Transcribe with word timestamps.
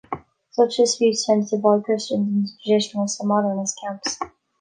Such 0.49 0.77
disputes 0.77 1.27
tend 1.27 1.47
to 1.49 1.57
divide 1.57 1.83
Christians 1.83 2.57
into 2.63 2.63
traditionalist 2.79 3.19
and 3.19 3.29
modernist 3.29 3.77
camps. 3.83 4.17